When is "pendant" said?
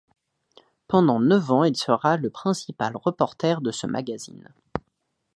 0.87-1.19